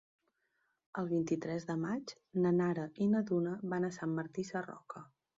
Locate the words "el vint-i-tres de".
1.01-1.75